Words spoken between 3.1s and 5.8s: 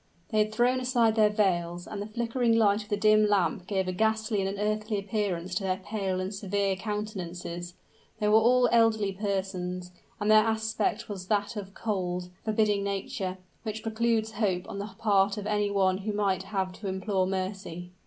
lamp gave a ghastly and unearthly appearance to their